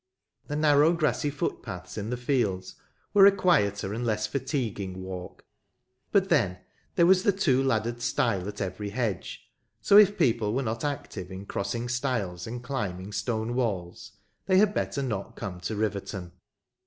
The 0.47 0.55
narrow 0.55 0.93
grassy 0.93 1.29
footpaths 1.29 1.95
in 1.95 2.09
the 2.09 2.17
fields 2.17 2.73
were 3.13 3.27
a 3.27 3.31
quieter 3.31 3.93
and 3.93 4.03
less 4.03 4.25
fatiguing 4.25 4.99
walk; 5.03 5.45
but 6.11 6.29
then 6.29 6.57
there 6.95 7.05
was 7.05 7.21
the 7.21 7.31
two 7.31 7.61
laddered 7.61 8.01
stile 8.01 8.47
at 8.47 8.61
every 8.61 8.89
hedge; 8.89 9.43
so 9.79 9.97
if 9.99 10.17
people 10.17 10.55
were 10.55 10.63
not 10.63 10.83
active 10.83 11.31
in 11.31 11.45
crossing 11.45 11.87
stiles 11.87 12.47
and 12.47 12.63
climbing 12.63 13.11
stone 13.13 13.53
walls, 13.53 14.13
they 14.47 14.57
had 14.57 14.73
better 14.73 15.03
not 15.03 15.35
come 15.35 15.59
to 15.59 15.75
Riverton. 15.75 16.31